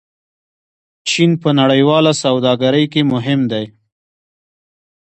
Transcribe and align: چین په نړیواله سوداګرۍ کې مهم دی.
چین 1.09 1.31
په 1.41 1.49
نړیواله 1.59 2.11
سوداګرۍ 2.23 2.85
کې 2.93 3.01
مهم 3.13 3.41
دی. 3.51 3.65